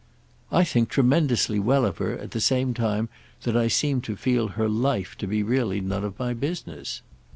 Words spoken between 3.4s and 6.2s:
that I seem to feel her 'life' to be really none of